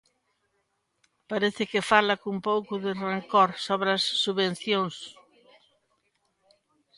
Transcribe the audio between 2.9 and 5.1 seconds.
rancor sobre as subvencións.